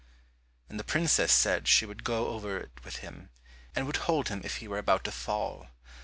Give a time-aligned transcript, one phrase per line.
[0.67, 3.29] And the princess said she would go over it with him,
[3.75, 5.67] and would hold him if he were about to fall.